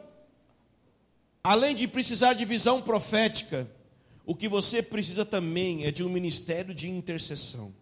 [1.43, 3.69] além de precisar de visão profética,
[4.25, 7.73] o que você precisa também é de um ministério de intercessão.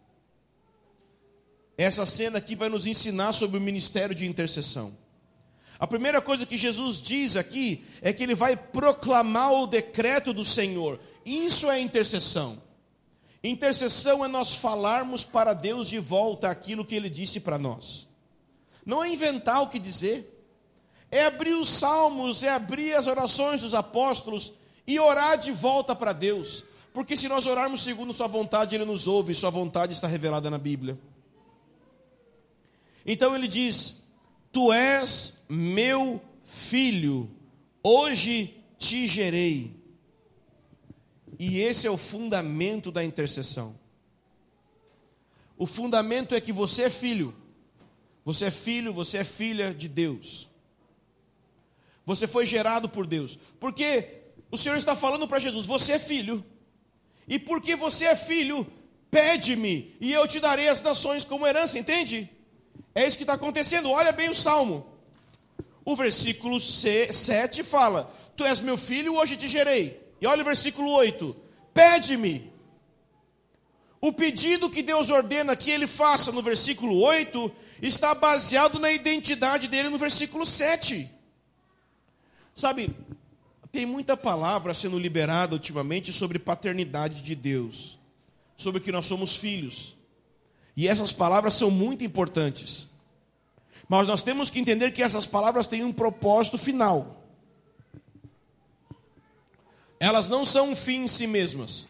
[1.77, 4.97] Essa cena aqui vai nos ensinar sobre o ministério de intercessão.
[5.77, 10.43] A primeira coisa que Jesus diz aqui é que ele vai proclamar o decreto do
[10.43, 10.99] Senhor.
[11.23, 12.59] Isso é intercessão.
[13.43, 18.07] Intercessão é nós falarmos para Deus de volta aquilo que ele disse para nós.
[18.85, 20.33] Não é inventar o que dizer.
[21.09, 24.53] É abrir os salmos, é abrir as orações dos apóstolos
[24.85, 26.65] e orar de volta para Deus.
[26.93, 30.57] Porque se nós orarmos segundo Sua vontade, Ele nos ouve, Sua vontade está revelada na
[30.57, 30.97] Bíblia.
[33.05, 34.03] Então ele diz:
[34.51, 37.31] Tu és meu filho,
[37.81, 39.76] hoje te gerei.
[41.39, 43.77] E esse é o fundamento da intercessão.
[45.57, 47.35] O fundamento é que você é filho.
[48.23, 50.49] Você é filho, você é filha de Deus.
[52.05, 53.37] Você foi gerado por Deus.
[53.59, 54.21] Porque
[54.51, 56.43] o Senhor está falando para Jesus: você é filho.
[57.27, 58.65] E porque você é filho,
[59.11, 62.29] pede-me, e eu te darei as nações como herança, entende?
[62.95, 63.91] É isso que está acontecendo.
[63.91, 64.87] Olha bem o salmo.
[65.83, 70.06] O versículo 7 fala: Tu és meu filho, hoje te gerei.
[70.19, 71.35] E olha o versículo 8:
[71.73, 72.51] Pede-me.
[73.99, 79.67] O pedido que Deus ordena que ele faça no versículo 8 está baseado na identidade
[79.67, 81.09] dele no versículo 7.
[82.55, 82.95] Sabe,
[83.71, 87.99] tem muita palavra sendo liberada ultimamente sobre paternidade de Deus,
[88.55, 89.95] sobre que nós somos filhos.
[90.75, 92.89] E essas palavras são muito importantes.
[93.89, 97.26] Mas nós temos que entender que essas palavras têm um propósito final.
[99.99, 101.87] Elas não são um fim em si mesmas.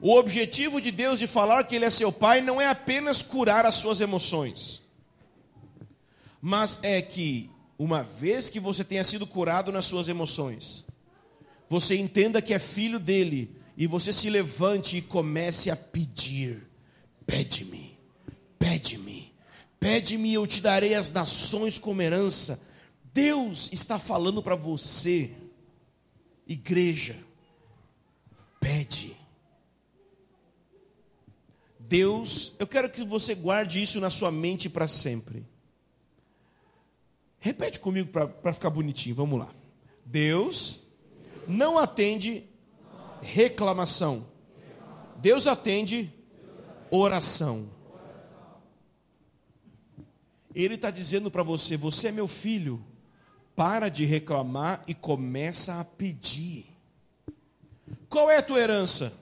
[0.00, 3.64] O objetivo de Deus de falar que Ele é seu Pai não é apenas curar
[3.64, 4.82] as suas emoções,
[6.40, 10.84] mas é que, uma vez que você tenha sido curado nas suas emoções,
[11.68, 16.66] você entenda que é filho dele e você se levante e comece a pedir
[17.26, 17.98] Pede-me,
[18.58, 19.32] Pede-me,
[19.80, 22.60] pede-me eu te darei as nações como herança.
[23.12, 25.32] Deus está falando para você,
[26.46, 27.16] igreja,
[28.60, 29.16] pede.
[31.78, 35.46] Deus, eu quero que você guarde isso na sua mente para sempre.
[37.38, 39.54] Repete comigo para ficar bonitinho, vamos lá.
[40.04, 40.84] Deus
[41.46, 42.44] não atende
[43.22, 44.26] reclamação.
[45.16, 46.12] Deus atende
[46.90, 47.70] oração.
[50.54, 52.84] Ele está dizendo para você: você é meu filho,
[53.56, 56.66] para de reclamar e começa a pedir.
[58.08, 59.12] Qual é a tua herança?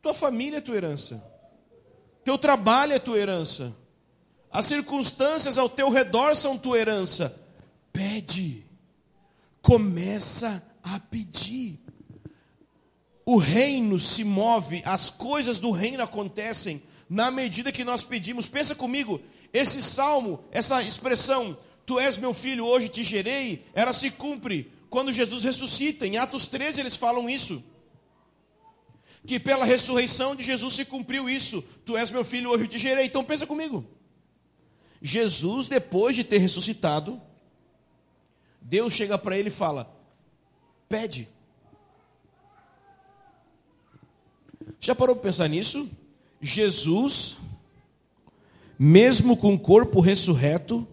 [0.00, 1.22] Tua família é tua herança.
[2.24, 3.76] Teu trabalho é tua herança.
[4.50, 7.38] As circunstâncias ao teu redor são tua herança.
[7.92, 8.64] Pede.
[9.60, 11.78] Começa a pedir.
[13.26, 18.48] O reino se move, as coisas do reino acontecem na medida que nós pedimos.
[18.48, 19.20] Pensa comigo,
[19.52, 21.56] esse salmo, essa expressão,
[21.88, 26.06] tu és meu filho, hoje te gerei, ela se cumpre quando Jesus ressuscita.
[26.06, 27.64] Em Atos 13 eles falam isso.
[29.26, 31.64] Que pela ressurreição de Jesus se cumpriu isso.
[31.86, 33.06] Tu és meu filho, hoje te gerei.
[33.06, 33.86] Então pensa comigo.
[35.00, 37.18] Jesus, depois de ter ressuscitado,
[38.60, 39.90] Deus chega para ele e fala:
[40.90, 41.26] Pede.
[44.78, 45.88] Já parou para pensar nisso?
[46.38, 47.38] Jesus,
[48.78, 50.86] mesmo com o corpo ressurreto,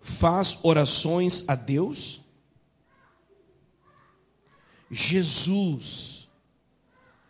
[0.00, 2.20] faz orações a Deus?
[4.90, 6.28] Jesus,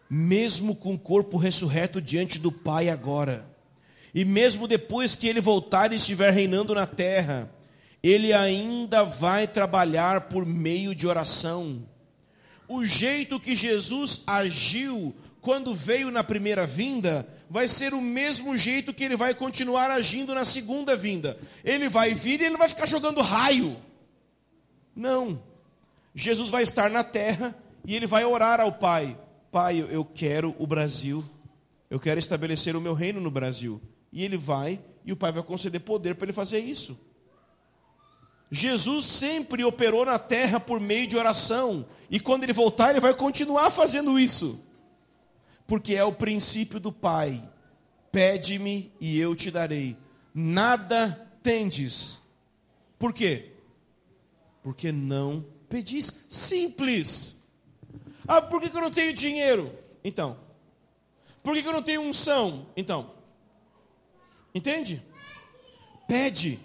[0.08, 3.46] mesmo com o corpo ressurreto diante do Pai agora,
[4.14, 7.52] e mesmo depois que ele voltar e estiver reinando na terra,
[8.02, 11.86] ele ainda vai trabalhar por meio de oração
[12.70, 18.92] o jeito que Jesus agiu quando veio na primeira vinda, vai ser o mesmo jeito
[18.92, 21.38] que ele vai continuar agindo na segunda vinda.
[21.64, 23.76] Ele vai vir e ele vai ficar jogando raio.
[24.94, 25.42] Não.
[26.14, 29.16] Jesus vai estar na terra e ele vai orar ao Pai:
[29.50, 31.24] Pai, eu quero o Brasil.
[31.88, 33.80] Eu quero estabelecer o meu reino no Brasil.
[34.12, 36.98] E ele vai e o Pai vai conceder poder para ele fazer isso.
[38.50, 43.14] Jesus sempre operou na terra por meio de oração, e quando ele voltar, ele vai
[43.14, 44.60] continuar fazendo isso,
[45.70, 47.40] porque é o princípio do Pai:
[48.10, 49.96] pede-me e eu te darei,
[50.34, 52.18] nada tendes.
[52.98, 53.52] Por quê?
[54.64, 56.10] Porque não pedis.
[56.28, 57.40] Simples.
[58.26, 59.72] Ah, por que, eu não tenho dinheiro?
[60.02, 60.36] Então.
[61.40, 62.66] Por que eu não tenho unção?
[62.76, 63.12] Então.
[64.52, 65.00] Entende?
[66.08, 66.58] Pede.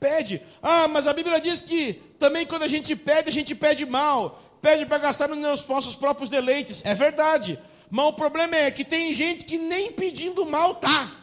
[0.00, 0.40] Pede.
[0.62, 4.42] Ah, mas a Bíblia diz que também quando a gente pede, a gente pede mal.
[4.62, 6.82] Pede para gastar nos nossos próprios deleites.
[6.82, 7.58] É verdade.
[7.92, 11.14] Mas o problema é que tem gente que nem pedindo mal tá.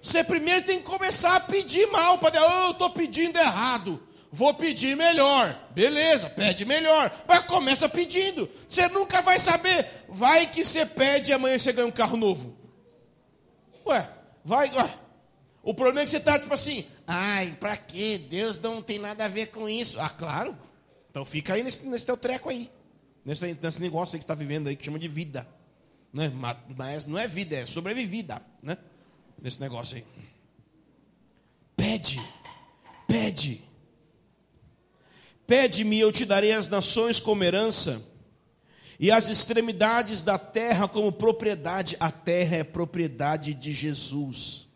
[0.00, 4.00] Você primeiro tem que começar a pedir mal para oh, eu estou pedindo errado.
[4.30, 5.68] Vou pedir melhor.
[5.72, 7.12] Beleza, pede melhor.
[7.26, 8.48] Mas começa pedindo.
[8.68, 10.04] Você nunca vai saber.
[10.08, 12.56] Vai que você pede e amanhã você ganha um carro novo.
[13.84, 14.08] Ué,
[14.44, 14.72] vai.
[14.76, 14.94] Ué.
[15.60, 18.16] O problema é que você está tipo assim, ai, para quê?
[18.30, 19.98] Deus não tem nada a ver com isso.
[19.98, 20.56] Ah, claro.
[21.10, 22.70] Então fica aí nesse, nesse teu treco aí.
[23.26, 25.48] Nesse, nesse negócio aí que está vivendo aí, que chama de vida.
[26.12, 26.32] Né?
[26.76, 28.40] Mas não é vida, é sobrevivida.
[28.62, 28.78] Né?
[29.42, 30.04] Nesse negócio aí.
[31.76, 32.22] Pede,
[33.08, 33.64] pede.
[35.44, 38.00] Pede-me, eu te darei as nações como herança,
[38.98, 41.96] e as extremidades da terra como propriedade.
[41.98, 44.66] A terra é propriedade de Jesus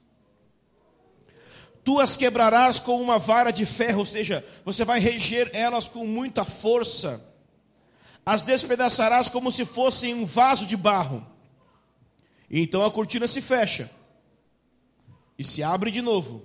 [1.82, 6.07] tu as quebrarás com uma vara de ferro, ou seja, você vai reger elas com
[6.07, 7.20] muita força,
[8.24, 11.26] as despedaçarás como se fossem um vaso de barro.
[12.48, 13.90] E então a cortina se fecha
[15.38, 16.44] e se abre de novo.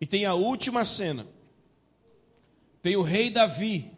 [0.00, 1.26] E tem a última cena.
[2.82, 3.90] Tem o rei Davi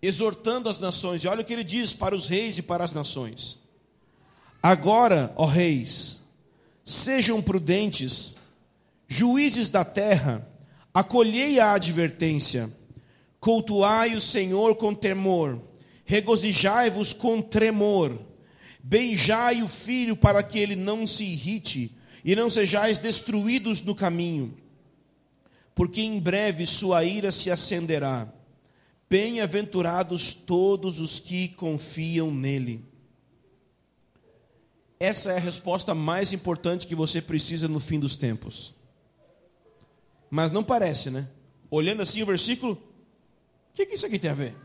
[0.00, 2.92] exortando as nações, e olha o que ele diz para os reis e para as
[2.92, 3.58] nações:
[4.62, 6.22] Agora, ó reis,
[6.84, 8.36] sejam prudentes
[9.06, 10.48] Juízes da terra,
[10.92, 12.74] acolhei a advertência,
[13.44, 15.60] cultuai o Senhor com temor,
[16.06, 18.18] regozijai-vos com tremor,
[18.82, 24.56] beijai o filho para que ele não se irrite e não sejais destruídos no caminho,
[25.74, 28.32] porque em breve sua ira se acenderá.
[29.10, 32.82] Bem-aventurados todos os que confiam nele.
[34.98, 38.74] Essa é a resposta mais importante que você precisa no fim dos tempos.
[40.30, 41.28] Mas não parece, né?
[41.70, 42.93] Olhando assim o versículo,
[43.74, 44.56] que, que isso aqui tem a ver?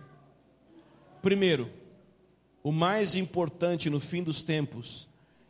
[1.22, 1.72] Primeiro,
[2.64, 5.08] o mais importante no fim dos tempos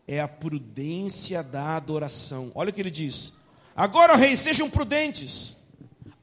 [0.07, 2.51] é a prudência da adoração.
[2.55, 3.35] Olha o que ele diz:
[3.75, 5.57] Agora, reis, sejam prudentes,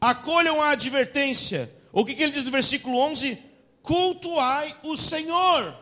[0.01, 1.72] acolham a advertência.
[1.93, 3.39] O que, que ele diz no versículo 11?
[3.82, 5.76] Cultuai o Senhor.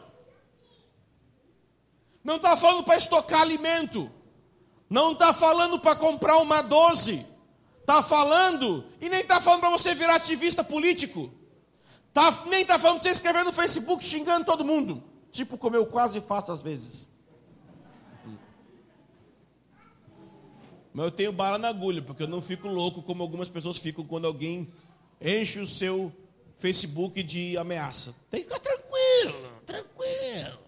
[2.22, 4.10] Não está falando para estocar alimento,
[4.88, 7.24] não está falando para comprar uma 12,
[7.80, 11.30] está falando, e nem está falando para você virar ativista político,
[12.14, 15.84] tá, nem está falando para você escrever no Facebook xingando todo mundo, tipo como eu
[15.86, 17.06] quase faço às vezes.
[20.94, 24.04] Mas eu tenho bala na agulha, porque eu não fico louco como algumas pessoas ficam
[24.04, 24.72] quando alguém
[25.20, 26.12] enche o seu
[26.56, 28.14] Facebook de ameaça.
[28.30, 30.58] Tem que ficar tranquilo, tranquilo.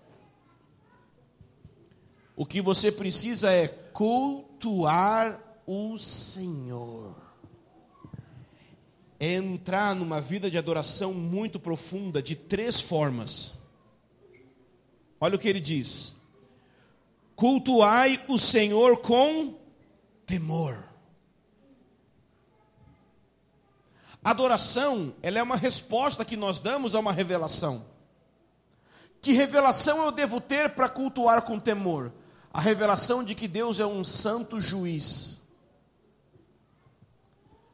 [2.34, 7.26] O que você precisa é cultuar o Senhor.
[9.19, 13.55] É entrar numa vida de adoração muito profunda de três formas.
[15.21, 16.14] Olha o que ele diz:
[17.35, 19.55] cultuai o Senhor com
[20.27, 20.85] temor.
[24.23, 27.87] Adoração, ela é uma resposta que nós damos a uma revelação.
[29.23, 32.12] Que revelação eu devo ter para cultuar com temor?
[32.53, 35.41] A revelação de que Deus é um santo juiz.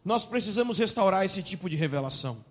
[0.05, 2.45] Nós precisamos restaurar esse tipo de revelação.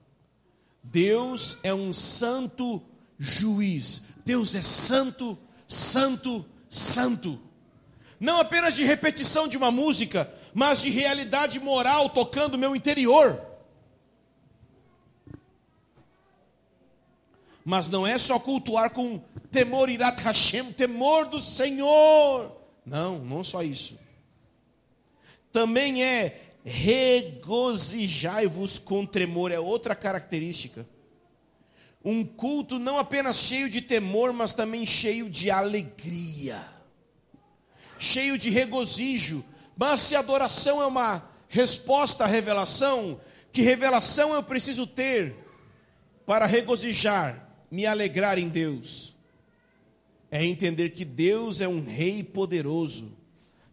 [0.84, 2.82] Deus é um santo
[3.18, 4.04] juiz.
[4.26, 5.38] Deus é santo,
[5.68, 7.40] santo, santo
[8.22, 13.42] não apenas de repetição de uma música, mas de realidade moral tocando o meu interior.
[17.66, 19.18] Mas não é só cultuar com
[19.52, 22.56] temor irat Hashem, temor do Senhor.
[22.86, 23.98] Não, não só isso.
[25.52, 30.88] Também é regozijai-vos com tremor, é outra característica.
[32.04, 36.82] Um culto não apenas cheio de temor, mas também cheio de alegria
[38.02, 39.46] cheio de regozijo.
[39.78, 43.22] Mas se adoração é uma resposta à revelação,
[43.54, 45.36] que revelação eu preciso ter
[46.26, 49.16] para regozijar, me alegrar em Deus?
[50.32, 53.12] É entender que Deus é um rei poderoso,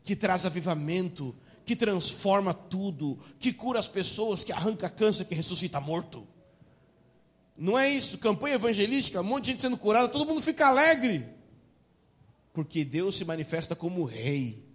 [0.05, 1.35] que traz avivamento,
[1.69, 6.27] que transforma tudo, que cura as pessoas, que arranca câncer, que ressuscita morto.
[7.55, 11.29] Não é isso, campanha evangelística, um monte de gente sendo curada, todo mundo fica alegre
[12.55, 14.67] porque Deus se manifesta como rei.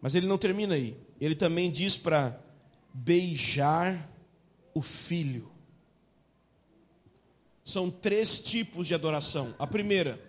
[0.00, 0.96] Mas ele não termina aí.
[1.20, 2.38] Ele também diz para
[2.92, 4.10] beijar
[4.74, 5.50] o filho.
[7.64, 9.54] São três tipos de adoração.
[9.60, 10.20] A primeira,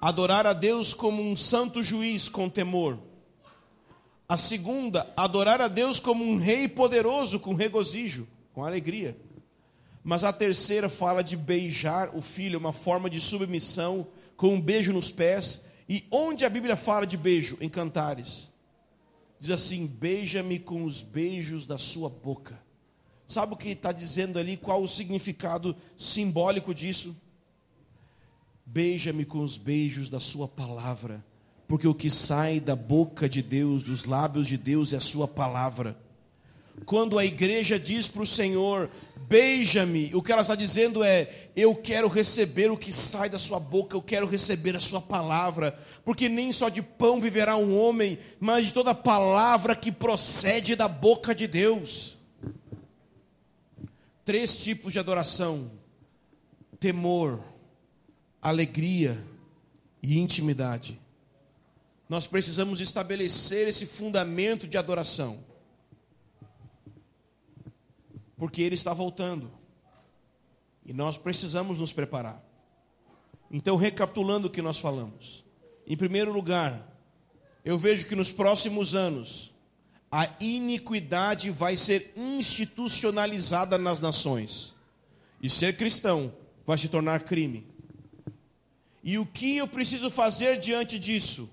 [0.00, 2.98] adorar a Deus como um santo juiz com temor.
[4.28, 9.16] A segunda, adorar a Deus como um rei poderoso com regozijo, com alegria.
[10.04, 14.92] Mas a terceira fala de beijar o filho, uma forma de submissão, com um beijo
[14.92, 15.64] nos pés.
[15.88, 17.56] E onde a Bíblia fala de beijo?
[17.60, 18.48] Em Cantares.
[19.40, 22.62] Diz assim: beija-me com os beijos da sua boca.
[23.26, 24.56] Sabe o que está dizendo ali?
[24.56, 27.16] Qual o significado simbólico disso?
[28.70, 31.24] Beija-me com os beijos da sua palavra,
[31.66, 35.26] porque o que sai da boca de Deus, dos lábios de Deus, é a sua
[35.26, 35.96] palavra.
[36.84, 38.90] Quando a igreja diz para o Senhor,
[39.26, 43.58] beija-me, o que ela está dizendo é: eu quero receber o que sai da sua
[43.58, 48.18] boca, eu quero receber a sua palavra, porque nem só de pão viverá um homem,
[48.38, 52.18] mas de toda palavra que procede da boca de Deus.
[54.26, 55.70] Três tipos de adoração:
[56.78, 57.40] temor,
[58.40, 59.22] alegria
[60.02, 60.98] e intimidade.
[62.08, 65.46] Nós precisamos estabelecer esse fundamento de adoração
[68.38, 69.50] porque ele está voltando.
[70.86, 72.42] E nós precisamos nos preparar.
[73.50, 75.44] Então, recapitulando o que nós falamos.
[75.86, 76.96] Em primeiro lugar,
[77.64, 79.52] eu vejo que nos próximos anos,
[80.10, 84.74] a iniquidade vai ser institucionalizada nas nações.
[85.42, 86.32] E ser cristão
[86.66, 87.66] vai se tornar crime.
[89.02, 91.48] E o que eu preciso fazer diante disso?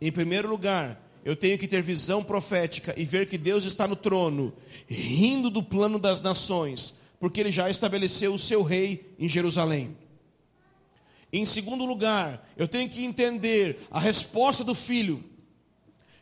[0.00, 3.96] Em primeiro lugar, eu tenho que ter visão profética e ver que Deus está no
[3.96, 4.52] trono,
[4.88, 9.96] rindo do plano das nações, porque Ele já estabeleceu o seu rei em Jerusalém.
[11.32, 15.24] Em segundo lugar, eu tenho que entender a resposta do filho.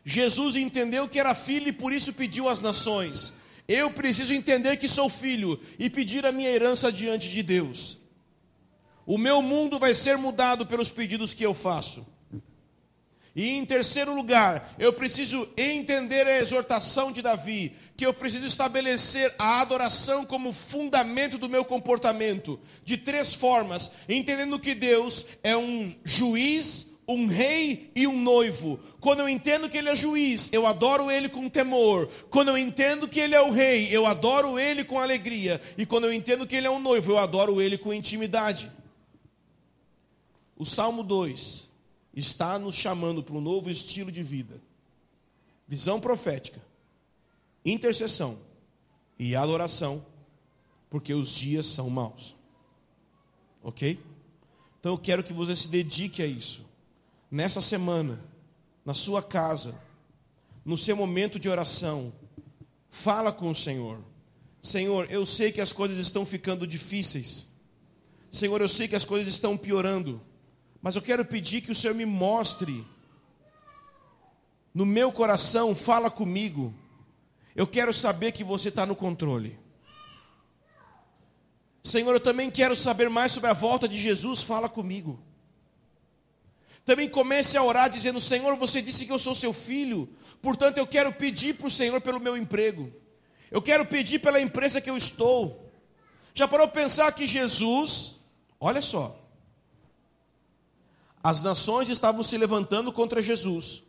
[0.05, 3.33] Jesus entendeu que era filho e por isso pediu às nações.
[3.67, 8.00] Eu preciso entender que sou filho e pedir a minha herança diante de Deus.
[9.11, 12.07] O meu mundo vai ser mudado pelos pedidos que eu faço.
[13.35, 19.35] E em terceiro lugar, eu preciso entender a exortação de Davi, que eu preciso estabelecer
[19.37, 25.93] a adoração como fundamento do meu comportamento, de três formas, entendendo que Deus é um
[26.05, 28.79] juiz, um rei e um noivo.
[29.01, 32.09] Quando eu entendo que ele é juiz, eu adoro ele com temor.
[32.29, 35.59] Quando eu entendo que ele é o rei, eu adoro ele com alegria.
[35.77, 38.71] E quando eu entendo que ele é um noivo, eu adoro ele com intimidade.
[40.61, 41.67] O Salmo 2
[42.13, 44.61] está nos chamando para um novo estilo de vida.
[45.67, 46.61] Visão profética,
[47.65, 48.37] intercessão
[49.17, 50.05] e adoração,
[50.87, 52.35] porque os dias são maus.
[53.63, 53.99] Ok?
[54.79, 56.63] Então eu quero que você se dedique a isso.
[57.31, 58.23] Nessa semana,
[58.85, 59.73] na sua casa,
[60.63, 62.13] no seu momento de oração,
[62.91, 63.97] fala com o Senhor.
[64.61, 67.47] Senhor, eu sei que as coisas estão ficando difíceis.
[68.31, 70.21] Senhor, eu sei que as coisas estão piorando.
[70.81, 72.85] Mas eu quero pedir que o Senhor me mostre
[74.73, 76.73] no meu coração, fala comigo.
[77.55, 79.59] Eu quero saber que você está no controle.
[81.83, 85.19] Senhor, eu também quero saber mais sobre a volta de Jesus, fala comigo.
[86.85, 90.09] Também comece a orar dizendo: Senhor, você disse que eu sou seu filho,
[90.41, 92.91] portanto eu quero pedir para o Senhor pelo meu emprego,
[93.49, 95.71] eu quero pedir pela empresa que eu estou.
[96.33, 98.21] Já parou pensar que Jesus,
[98.59, 99.20] olha só,
[101.23, 103.83] as nações estavam se levantando contra Jesus.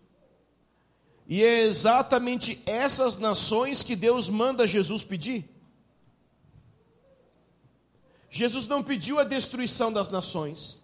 [1.27, 5.49] E é exatamente essas nações que Deus manda Jesus pedir.
[8.31, 10.81] Jesus não pediu a destruição das nações.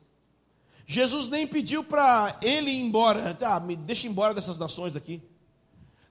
[0.86, 3.36] Jesus nem pediu para ele ir embora.
[3.42, 5.22] Ah, me deixa embora dessas nações daqui.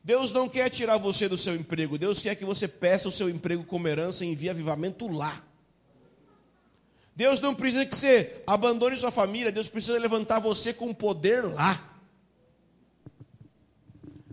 [0.04, 1.98] Deus não quer tirar você do seu emprego.
[1.98, 5.44] Deus quer que você peça o seu emprego como herança e envie avivamento lá.
[7.18, 11.98] Deus não precisa que você abandone sua família, Deus precisa levantar você com poder lá.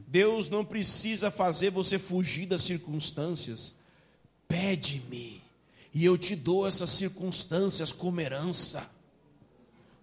[0.06, 3.72] Deus não precisa fazer você fugir das circunstâncias.
[4.46, 5.42] Pede-me,
[5.94, 8.86] e eu te dou essas circunstâncias como herança.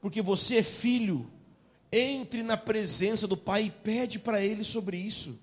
[0.01, 1.29] Porque você é filho.
[1.91, 5.37] Entre na presença do Pai e pede para Ele sobre isso.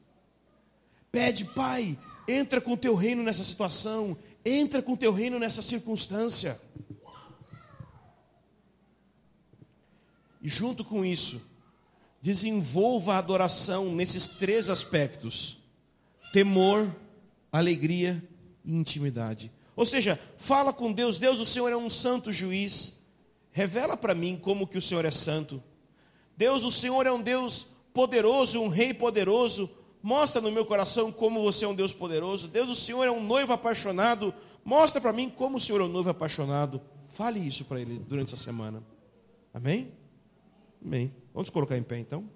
[1.13, 5.63] Pede, Pai, entra com o teu reino nessa situação, entra com o teu reino nessa
[5.63, 6.61] circunstância.
[10.41, 11.41] E junto com isso,
[12.21, 15.59] desenvolva a adoração nesses três aspectos:
[16.33, 16.95] temor,
[17.53, 18.23] alegria
[18.65, 19.51] e intimidade.
[19.75, 22.97] Ou seja, fala com Deus, Deus, o Senhor é um santo juiz.
[23.53, 25.63] Revela para mim como que o Senhor é santo.
[26.37, 29.71] Deus, o Senhor é um Deus poderoso, um rei poderoso.
[30.03, 32.49] Mostra no meu coração como você é um Deus poderoso.
[32.49, 34.33] Deus, o Senhor é um noivo apaixonado.
[34.65, 36.81] Mostra para mim como o Senhor é um noivo apaixonado.
[37.09, 38.83] Fale isso para ele durante essa semana.
[39.53, 39.93] Amém?
[40.85, 41.13] Amém.
[41.35, 42.29] Vamos colocar em pé então.